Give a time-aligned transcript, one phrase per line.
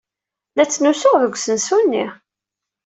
[0.55, 2.05] La ttnusuɣ deg usensu-nni.